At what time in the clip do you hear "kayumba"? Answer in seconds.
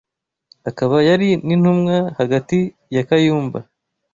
3.07-3.59